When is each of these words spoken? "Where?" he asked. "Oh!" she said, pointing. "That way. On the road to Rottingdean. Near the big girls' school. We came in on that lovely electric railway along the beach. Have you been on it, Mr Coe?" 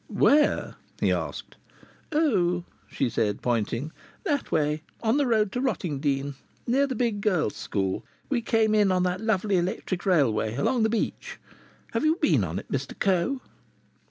"Where?" 0.07 0.77
he 0.99 1.11
asked. 1.11 1.57
"Oh!" 2.11 2.63
she 2.89 3.07
said, 3.07 3.43
pointing. 3.43 3.91
"That 4.23 4.51
way. 4.51 4.81
On 5.03 5.17
the 5.17 5.27
road 5.27 5.51
to 5.51 5.61
Rottingdean. 5.61 6.33
Near 6.65 6.87
the 6.87 6.95
big 6.95 7.21
girls' 7.21 7.55
school. 7.55 8.03
We 8.27 8.41
came 8.41 8.73
in 8.73 8.91
on 8.91 9.03
that 9.03 9.21
lovely 9.21 9.57
electric 9.57 10.03
railway 10.07 10.55
along 10.55 10.81
the 10.81 10.89
beach. 10.89 11.37
Have 11.93 12.03
you 12.03 12.15
been 12.15 12.43
on 12.43 12.57
it, 12.57 12.71
Mr 12.71 12.97
Coe?" 12.97 13.41